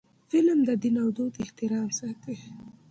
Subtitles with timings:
[0.29, 2.35] فلم د دین او دود احترام ساتي